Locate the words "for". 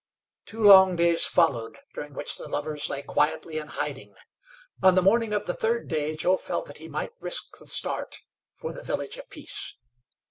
8.55-8.73